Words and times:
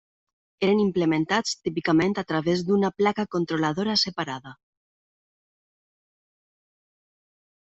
Eren 0.67 0.79
implementats 0.83 1.51
típicament 1.67 2.15
a 2.21 2.23
través 2.31 2.63
d'una 2.69 2.91
placa 3.01 3.27
controladora 3.35 3.97
separada. 4.05 4.55